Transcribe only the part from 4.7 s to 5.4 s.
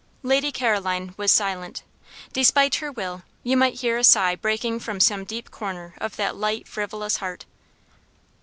from some